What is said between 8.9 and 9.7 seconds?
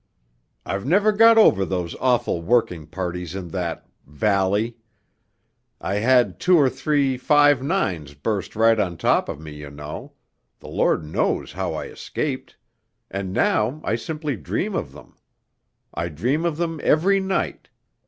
top of me, you